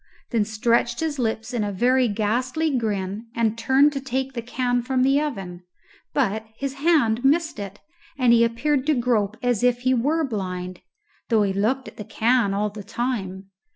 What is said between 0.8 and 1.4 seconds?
his